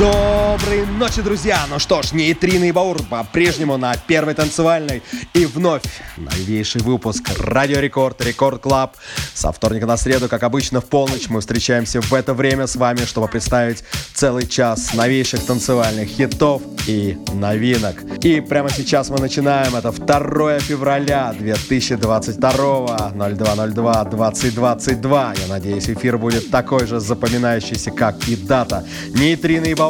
[0.00, 1.66] Доброй ночи, друзья!
[1.68, 5.02] Ну что ж, Нейтрино и Баур по-прежнему на первой танцевальной.
[5.34, 5.82] И вновь
[6.16, 8.96] новейший выпуск Радио Рекорд, Рекорд Клаб.
[9.34, 13.04] Со вторника на среду, как обычно, в полночь мы встречаемся в это время с вами,
[13.04, 18.02] чтобы представить целый час новейших танцевальных хитов и новинок.
[18.24, 19.76] И прямо сейчас мы начинаем.
[19.76, 25.34] Это 2 февраля 2022 0202 2022.
[25.34, 28.86] Я надеюсь, эфир будет такой же запоминающийся, как и дата.
[29.10, 29.89] Нейтрино и Баур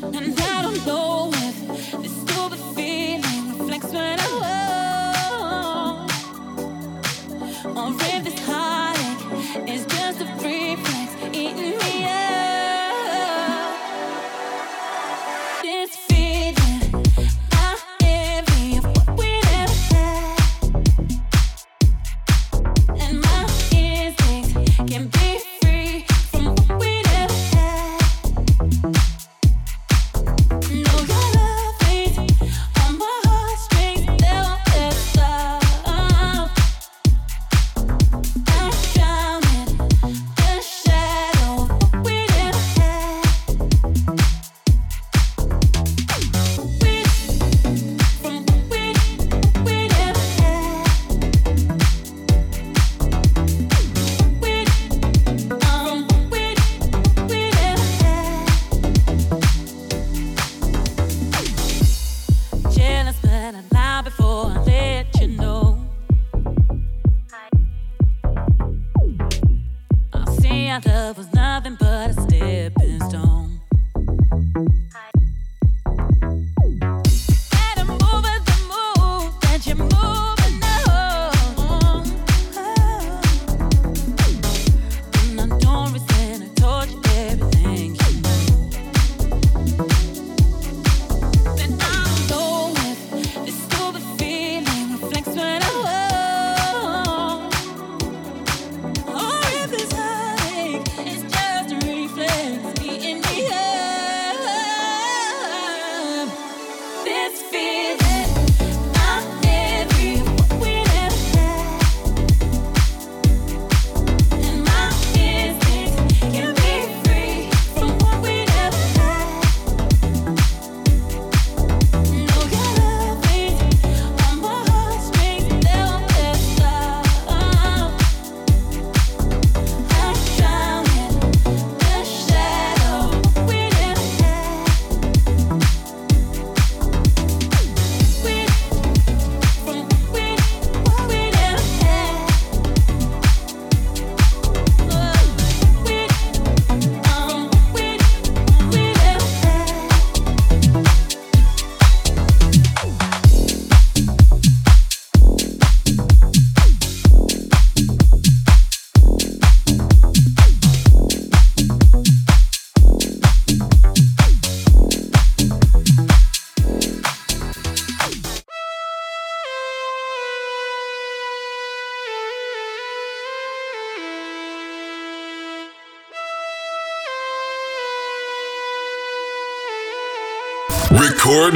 [0.00, 0.10] Or
[7.90, 11.97] if this heartache is just a reflex eating me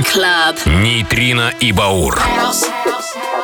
[0.00, 0.56] Club.
[0.66, 2.16] Нейтрино и Баур.
[2.16, 3.41] House, house, house.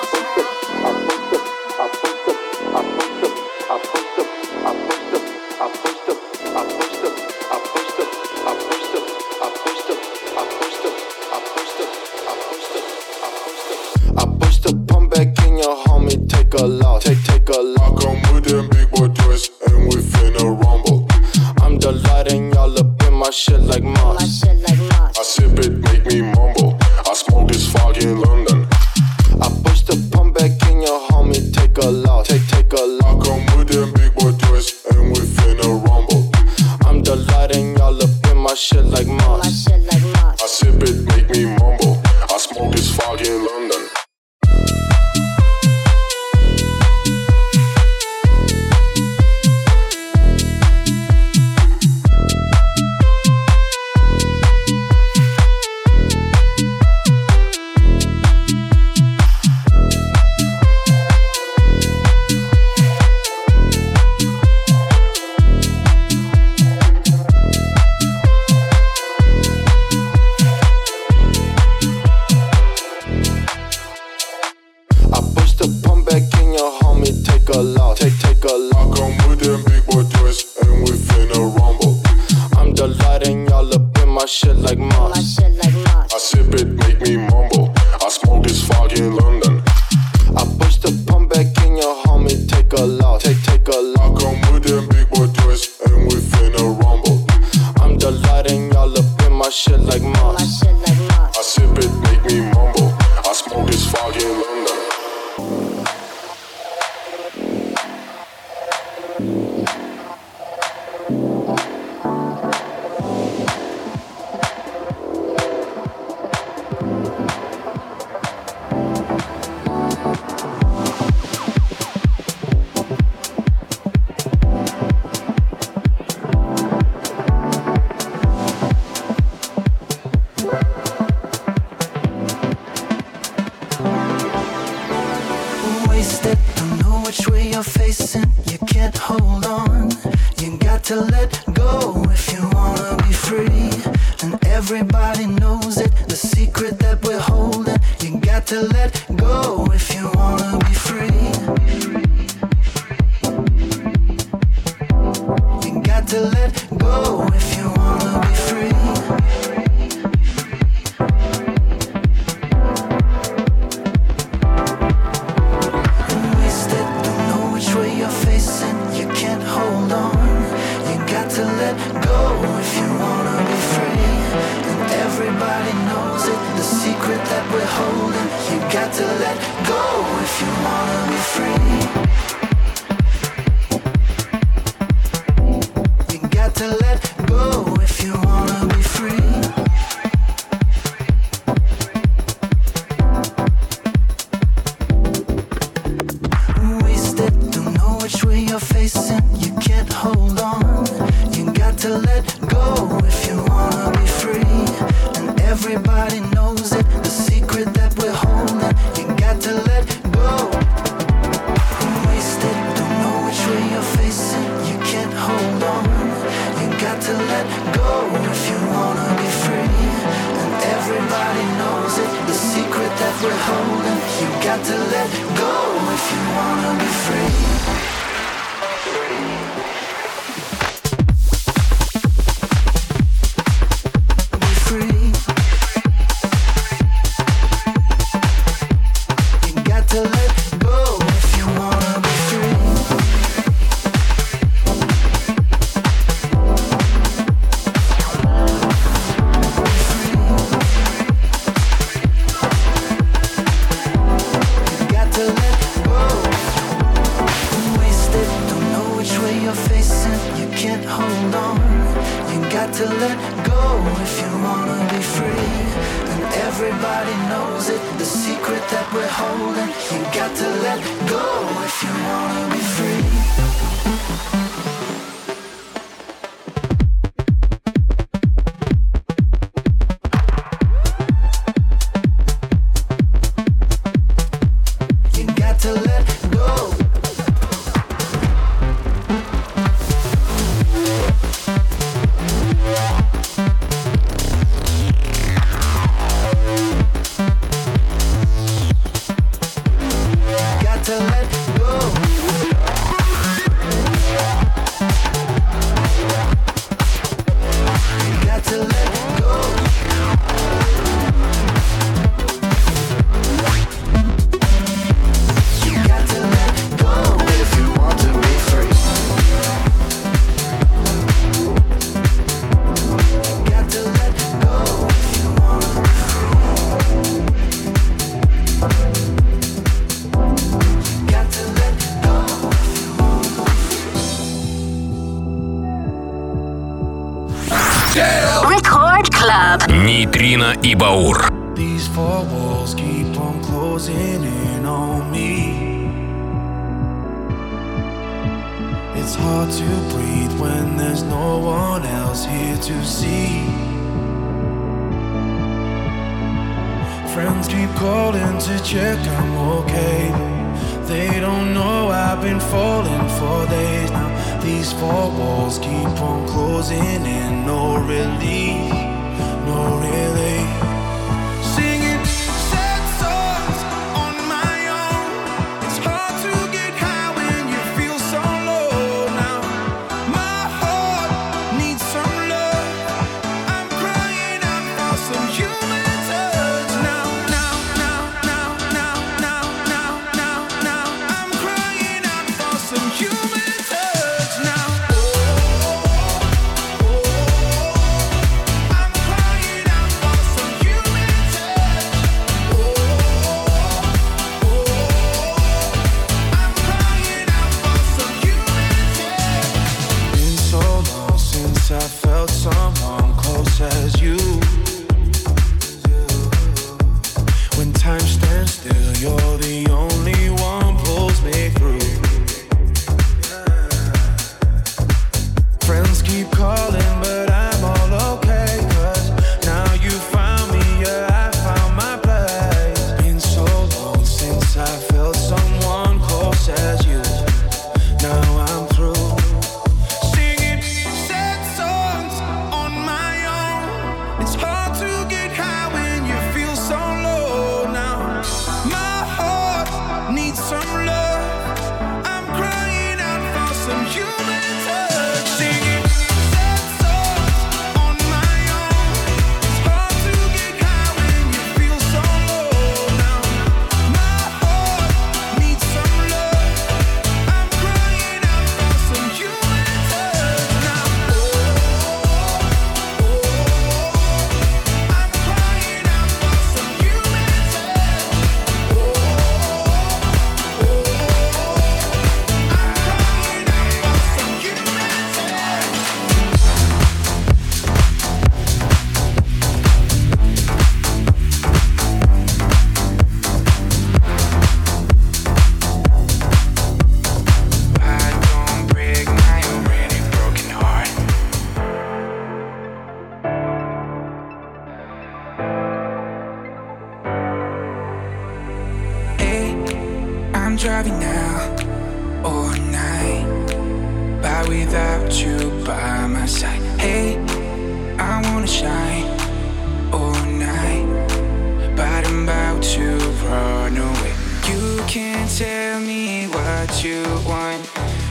[524.99, 527.63] Can tell me what you want,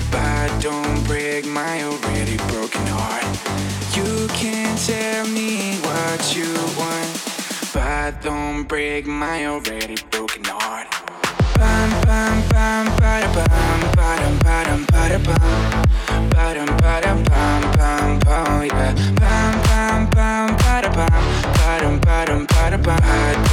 [0.10, 3.26] but don't break my already broken heart.
[3.98, 7.12] You can tell me what you want,
[7.74, 10.88] but don't break my already broken heart.
[11.60, 15.50] Bam bam bam bada bam badam badam bada bam
[16.36, 21.24] badam badam bam bam bam yeah bam bam bam bada bam
[21.60, 23.47] badam badam bada bam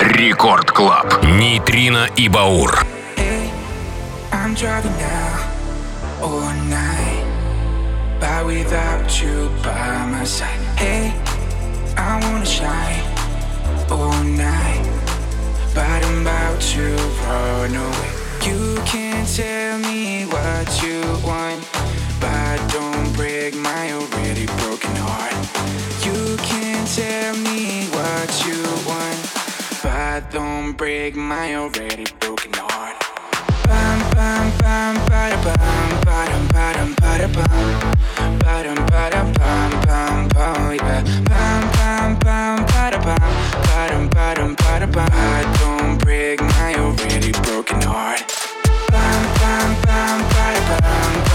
[0.00, 1.24] Рекорд Клаб.
[1.24, 2.84] Нейтрино и Баур.
[3.16, 3.50] Hey,
[4.32, 7.24] I'm driving now all night,
[8.20, 10.60] but without you by my side.
[10.76, 11.12] Hey,
[11.96, 13.02] I wanna shine
[13.90, 14.84] all night,
[15.74, 16.96] but I'm about to
[17.26, 18.10] run away.
[18.44, 21.62] You can tell me what you want,
[30.31, 32.97] Don't break my already broken heart.
[33.65, 41.01] Bam bam bam bada bam badam badam bada bam badam badam bam bam bam yeah
[41.29, 43.31] bam bam bam bada bam
[43.65, 48.21] badam badam bada bam I don't break my already broken heart.
[48.91, 51.28] Bam bam bam bada bam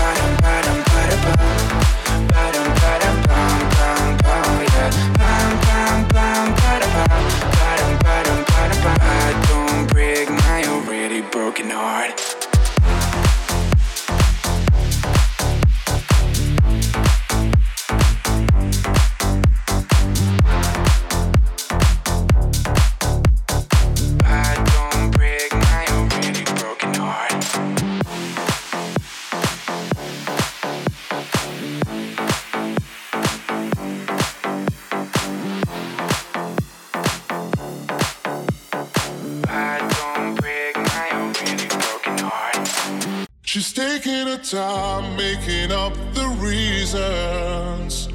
[46.94, 48.08] reasons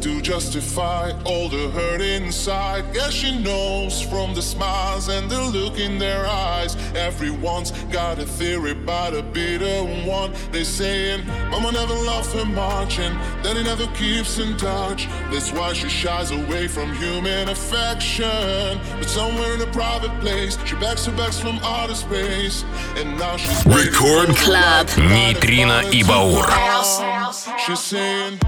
[0.00, 2.84] to justify all the hurt inside.
[2.92, 6.74] Yeah, she knows from the smiles and the look in their eyes.
[6.96, 10.32] Everyone's got a theory about a bitter one.
[10.50, 13.14] They saying, Mama never loved her much, and
[13.44, 15.06] Daddy never keeps in touch.
[15.30, 18.80] That's why she shies away from human affection.
[18.98, 22.64] But somewhere in a private place, she backs her backs from outer space.
[22.96, 27.11] And now she's record club Nitrina Ibaur.
[27.66, 28.40] She's saying,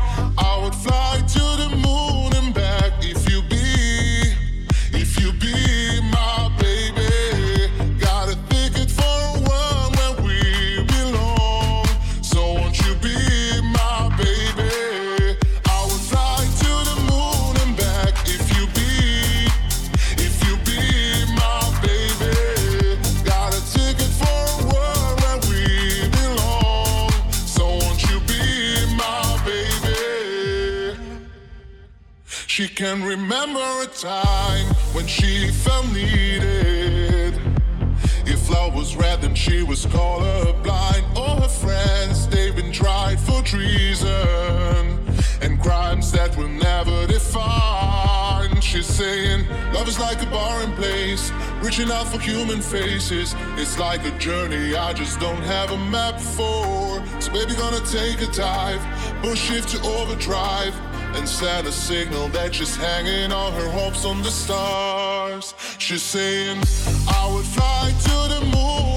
[32.85, 37.33] can remember a time when she felt needed.
[38.27, 41.17] If love was red, then she was colorblind.
[41.17, 44.99] All her friends, they've been tried for treason
[45.41, 48.61] and crimes that will never define.
[48.61, 53.35] She's saying, Love is like a barren place, reaching out for human faces.
[53.57, 57.03] It's like a journey I just don't have a map for.
[57.19, 58.83] So, baby, gonna take a dive,
[59.23, 60.75] push shift to overdrive
[61.17, 65.55] and send a signal that she's hanging all her hopes on the stars.
[65.79, 66.59] She's saying,
[67.09, 68.94] I would fly to the moon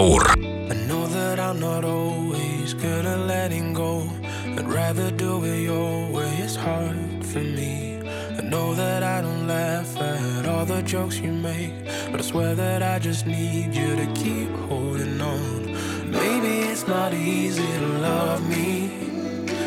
[0.00, 4.08] I know that I'm not always good at letting go.
[4.46, 8.00] I'd rather do it your way, it's hard for me.
[8.38, 12.54] I know that I don't laugh at all the jokes you make, but I swear
[12.54, 15.66] that I just need you to keep holding on.
[16.10, 18.88] Maybe it's not easy to love me,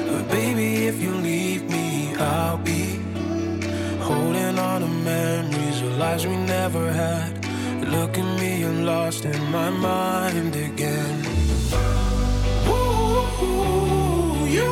[0.10, 3.00] but baby, if you leave me, I'll be
[4.02, 7.42] holding on to memories of lives we never had.
[7.93, 11.25] Look at me, I'm lost in my mind again.
[12.67, 14.71] Ooh, you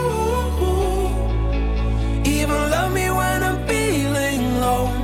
[2.26, 5.01] even love me when I'm feeling low.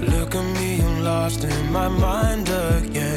[0.00, 3.15] Look at me, I'm lost in my mind again.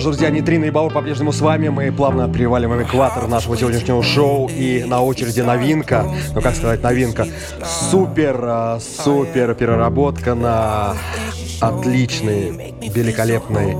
[0.00, 1.70] Что ж, друзья, Нитрина и Баур по-прежнему с вами.
[1.70, 4.48] Мы плавно приваливаем экватор нашего сегодняшнего шоу.
[4.48, 6.06] И на очереди новинка.
[6.36, 7.26] Ну, как сказать, новинка.
[7.90, 10.94] Супер, а, супер переработка на
[11.60, 13.76] отличный, великолепный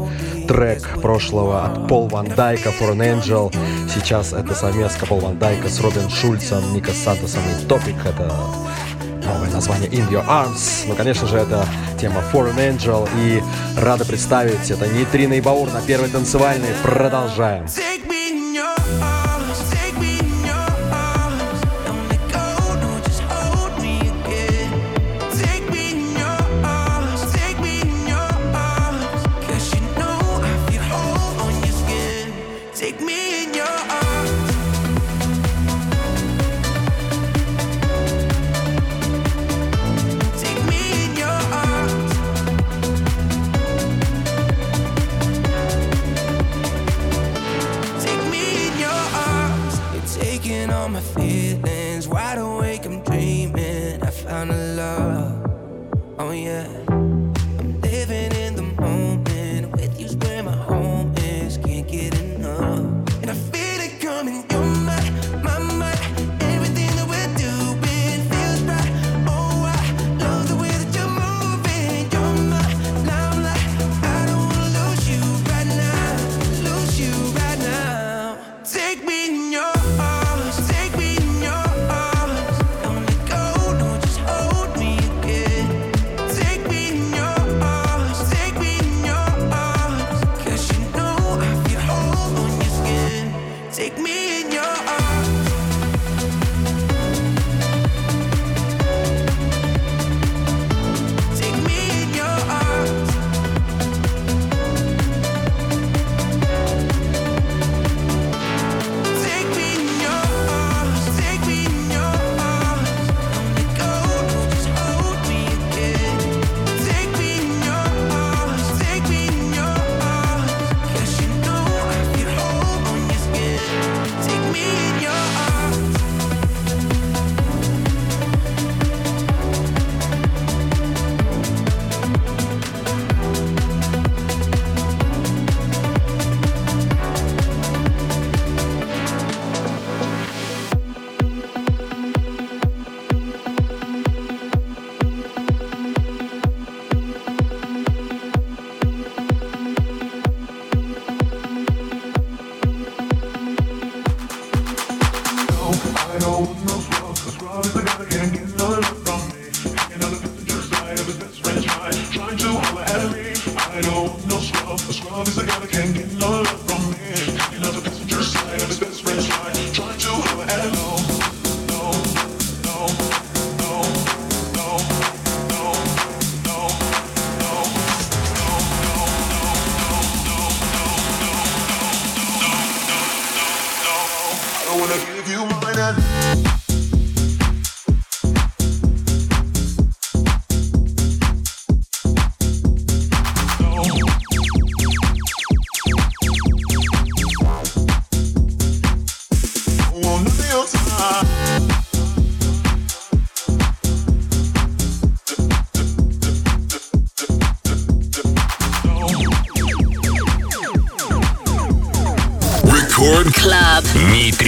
[0.48, 3.54] трек прошлого от Пол Ван Дайка, For an Angel.
[3.94, 8.04] Сейчас это совместка Пол Ван Дайка с Робин Шульцем, Ника Сантосом и Топик.
[8.04, 8.28] Это
[9.28, 10.84] новое название In Your Arms.
[10.86, 11.66] Ну, конечно же, это
[12.00, 13.08] тема For an Angel.
[13.16, 13.42] И
[13.76, 16.68] рада представить, это Нейтрина и Баур на первой танцевальной.
[16.82, 17.64] Продолжаем.
[17.64, 17.87] Take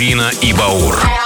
[0.01, 1.20] Нейтрино и Баур.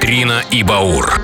[0.00, 1.19] Нейтрино и Баур.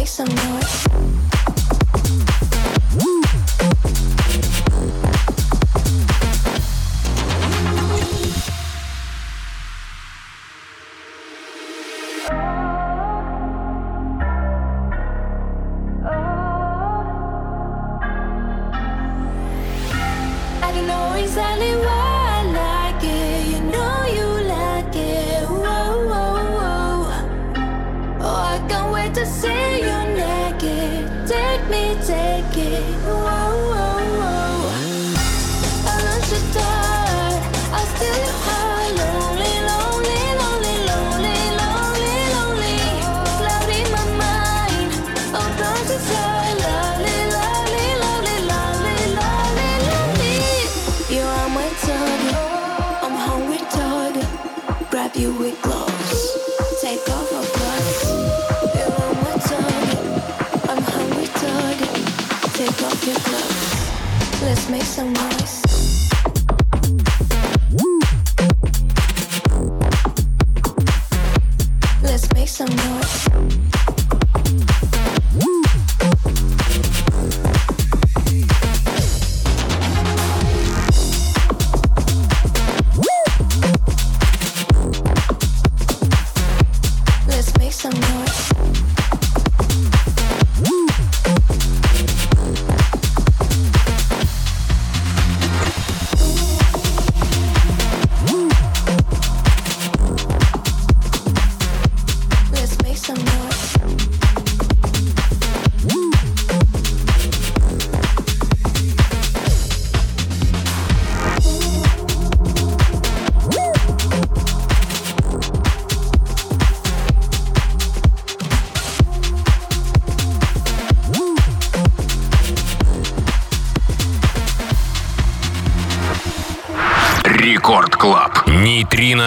[0.00, 1.39] make some noise.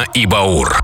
[0.04, 0.83] Нейтрино и Баур.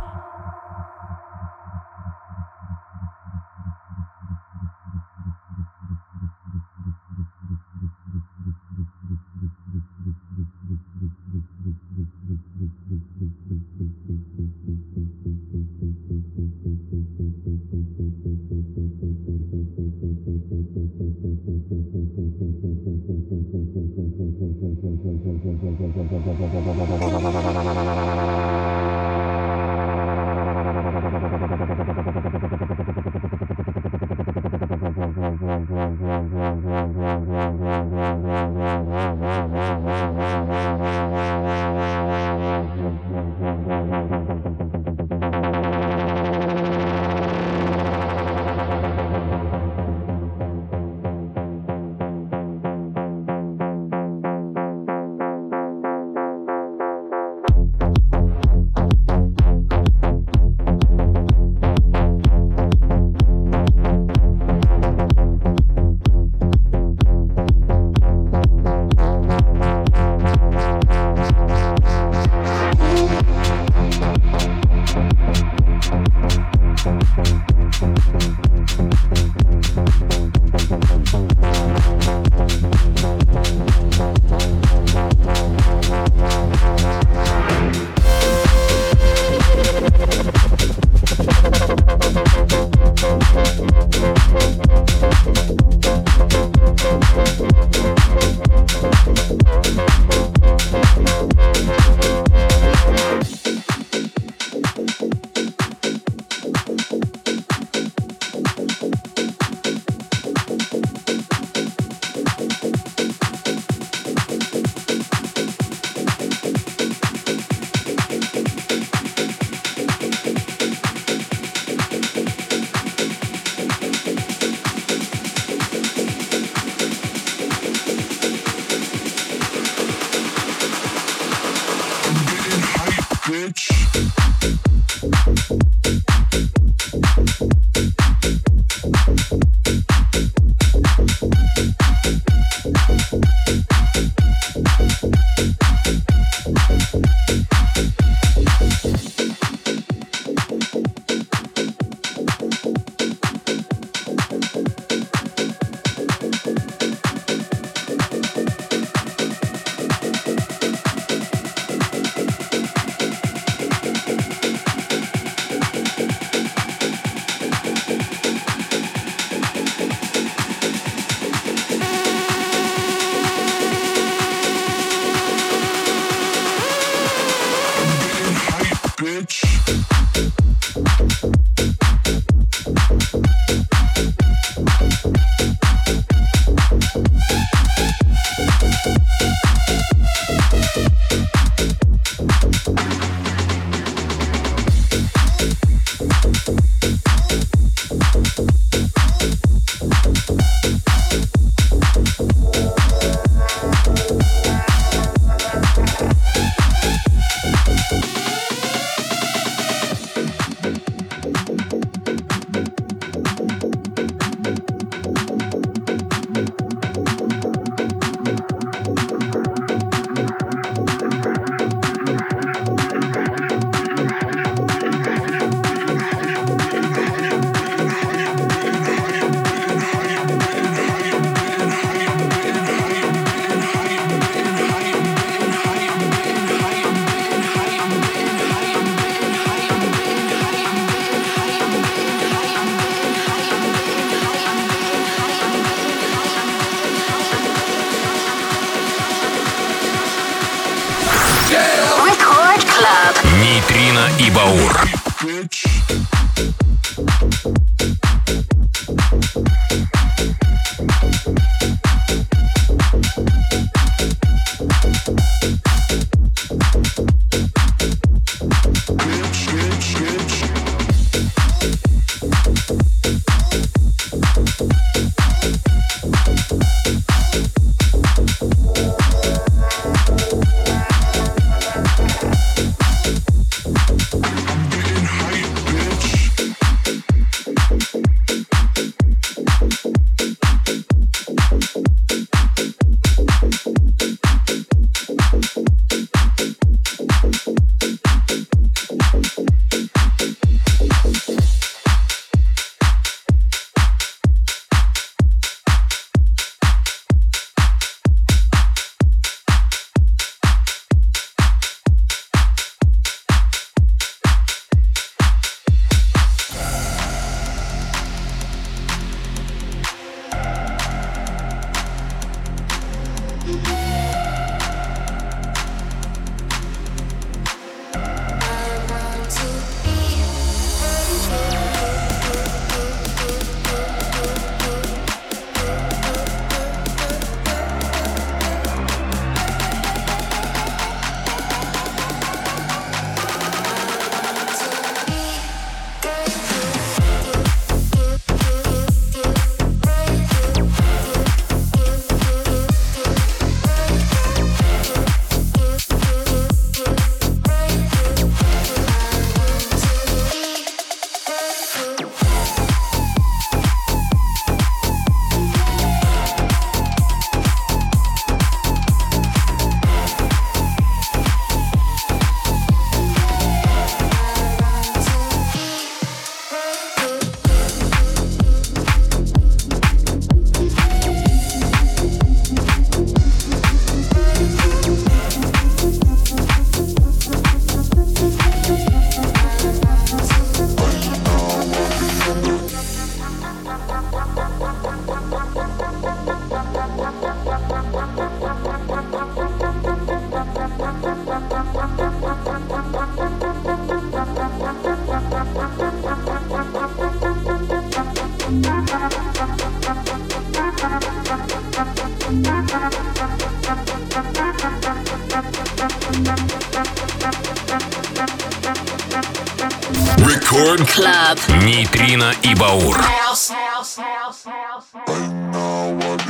[425.92, 426.30] Right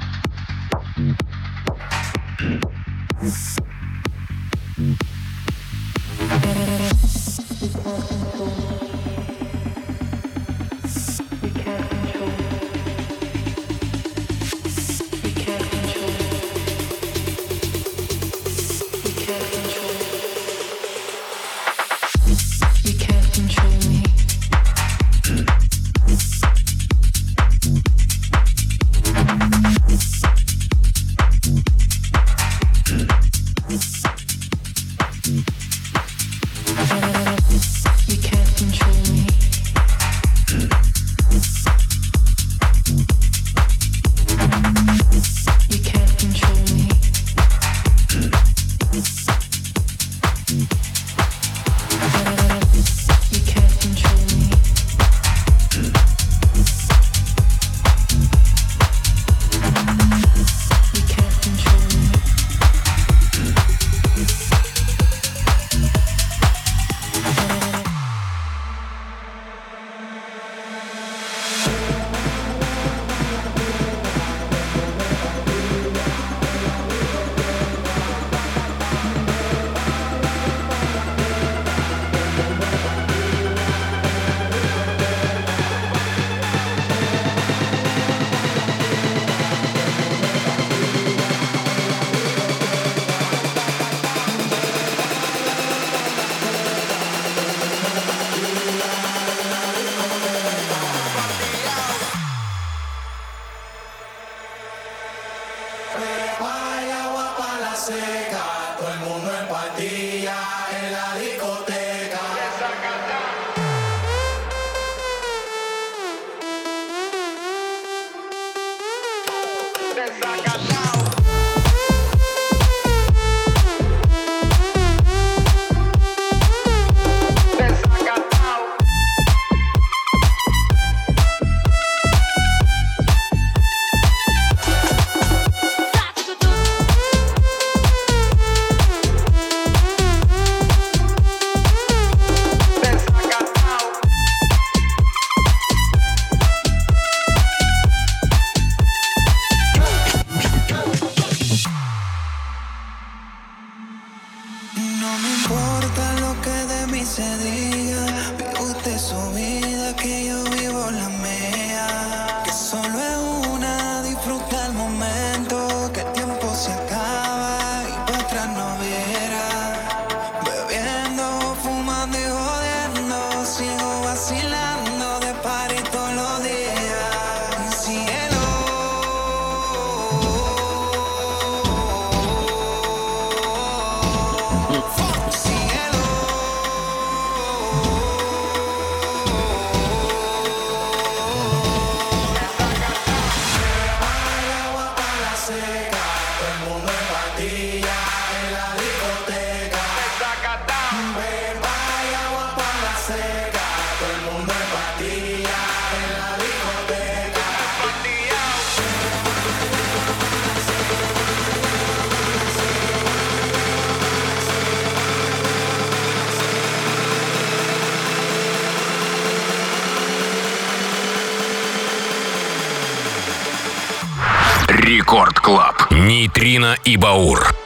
[224.91, 225.89] Рекорд Клаб.
[225.89, 227.60] Нейтрино и Баур.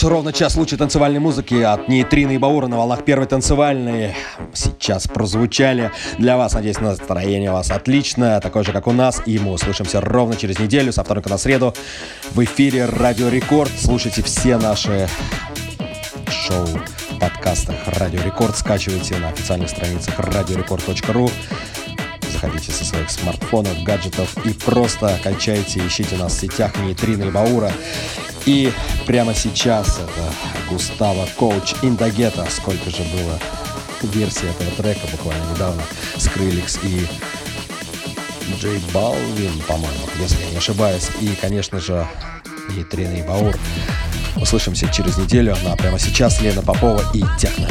[0.00, 4.14] Что ровно час лучшей танцевальной музыки от Нейтрины и Баура на волнах первой танцевальной.
[4.54, 5.90] Сейчас прозвучали.
[6.16, 9.20] Для вас, надеюсь, настроение у вас отличное, такое же, как у нас.
[9.26, 11.74] И мы услышимся ровно через неделю, со вторника на среду,
[12.30, 13.70] в эфире Радио Рекорд.
[13.78, 15.06] Слушайте все наши
[16.30, 16.66] шоу
[17.20, 18.56] подкастах Радио Рекорд.
[18.56, 21.30] Скачивайте на официальных страницах радиорекорд.ру
[22.30, 27.72] заходите со своих смартфонов, гаджетов и просто качайте, ищите нас в сетях Нейтрина и Баура.
[28.46, 28.72] И
[29.06, 30.32] прямо сейчас это
[30.68, 32.46] Густаво Коуч Индагета.
[32.50, 33.38] Сколько же было
[34.02, 35.82] версий этого трека буквально недавно.
[36.16, 37.06] Скриликс и
[38.58, 41.08] Джей Балвин, по-моему, если я не ошибаюсь.
[41.20, 42.06] И, конечно же,
[42.70, 43.54] Нейтрина и Баур.
[44.36, 45.56] Услышимся через неделю.
[45.62, 47.68] Ну а прямо сейчас Лена Попова и Техно.